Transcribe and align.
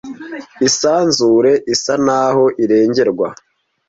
isanzure 0.67 1.51
isa 1.73 1.93
naho 2.05 2.43
irengerwa 2.63 3.27